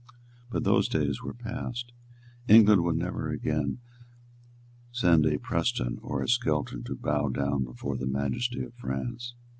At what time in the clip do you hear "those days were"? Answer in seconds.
0.63-1.35